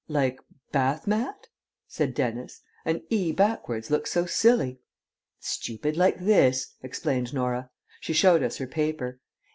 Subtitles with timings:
[0.07, 0.39] "Like
[0.71, 1.49] 'bath mat'?"
[1.87, 2.61] said Dennis.
[2.85, 4.79] "An 'e' backwards looks so silly."
[5.39, 7.69] "Stupid like this," explained Norah.
[7.99, 9.19] She showed us her paper.